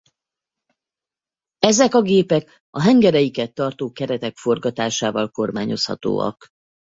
[1.59, 6.47] Ezek a gépek a hengereiket tartó keretek forgatásával kormányozhatóak.